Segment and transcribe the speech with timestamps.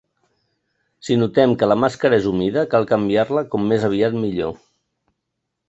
[1.07, 4.59] Si notem que la màscara és humida, cal canviar-la com més aviat millor.